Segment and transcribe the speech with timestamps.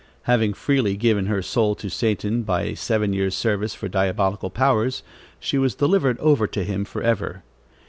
[0.23, 5.03] Having freely given her soul to Satan by a seven years' service for diabolical powers,
[5.39, 7.43] she was delivered over to him forever.